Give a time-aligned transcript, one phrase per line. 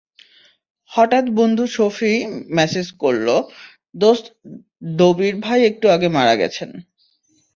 [0.91, 2.13] হঠাৎ বন্ধু সফি
[2.51, 3.27] মেসেজ করল,
[3.95, 4.25] দোস্ত
[4.97, 6.69] দবির ভাই একটু আগে মারা গেছেন।